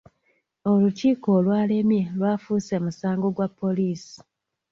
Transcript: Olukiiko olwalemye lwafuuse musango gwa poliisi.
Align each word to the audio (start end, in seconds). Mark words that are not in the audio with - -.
Olukiiko 0.71 1.27
olwalemye 1.37 2.01
lwafuuse 2.15 2.75
musango 2.83 3.27
gwa 3.35 3.47
poliisi. 3.59 4.17